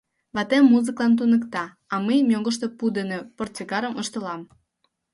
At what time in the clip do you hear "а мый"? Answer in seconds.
1.93-2.19